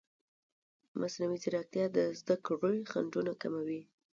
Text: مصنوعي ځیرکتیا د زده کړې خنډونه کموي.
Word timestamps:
مصنوعي 0.99 1.37
ځیرکتیا 1.43 1.85
د 1.95 1.97
زده 2.19 2.35
کړې 2.45 2.77
خنډونه 2.91 3.31
کموي. 3.41 3.81